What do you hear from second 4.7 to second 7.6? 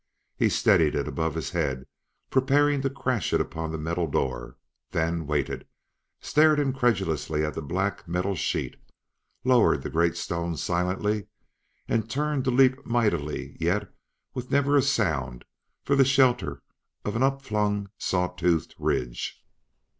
then waited; stared incredulously at